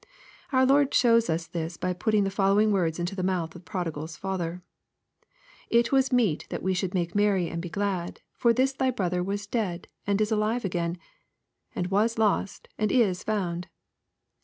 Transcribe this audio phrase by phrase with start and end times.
[0.51, 3.69] Our Lord shows us this by putting the following words into the mouth of the
[3.69, 4.63] prodigal's father:—"
[5.69, 9.21] It was meet that we should make merry and be glad; for this thy brother
[9.21, 10.97] was dead and is alive again;
[11.75, 13.67] and was lost, and is found."